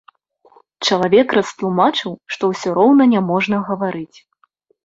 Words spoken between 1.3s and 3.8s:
растлумачыў, што ўсё роўна няможна